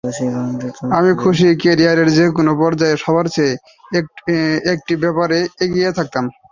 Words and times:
আমি 0.97 1.11
খুশি, 1.23 1.47
ক্যারিয়ারের 1.61 2.09
যেকোনো 2.17 2.51
পর্যায়েই 2.61 3.01
সবার 3.03 3.25
চেয়ে 3.35 3.53
একটি 4.73 4.93
ব্যাপারে 5.03 5.37
এগিয়ে 5.65 5.89
থাকলাম। 5.97 6.25